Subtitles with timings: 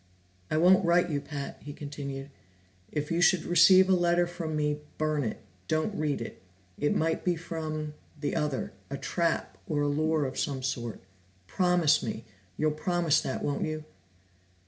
[0.49, 2.31] "I won't write you, Pat," he continued.
[2.91, 6.41] "If you should receive a letter from me, burn it don't read it.
[6.79, 11.01] It might be from the other, a trap or a lure of some sort.
[11.45, 12.25] Promise me!
[12.57, 13.85] You'll promise that, won't you?"